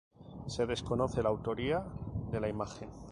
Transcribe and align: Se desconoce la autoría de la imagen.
Se 0.47 0.65
desconoce 0.65 1.21
la 1.21 1.29
autoría 1.29 1.85
de 2.31 2.39
la 2.39 2.49
imagen. 2.49 2.89